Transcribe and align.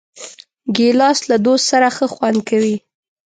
ګیلاس 0.75 1.19
له 1.29 1.37
دوست 1.45 1.65
سره 1.71 1.87
ښه 1.95 2.05
خوند 2.13 2.39
کوي. 2.49 2.75